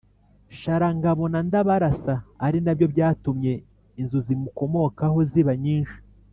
Sharangabo 0.59 1.23
na 1.31 1.39
Ndabarasa 1.47 2.15
ari 2.45 2.57
nabyo 2.65 2.85
byatumye 2.93 3.51
inzu 3.99 4.17
zimukomokaho 4.25 5.17
ziba 5.31 5.53
nyinshi. 5.65 5.97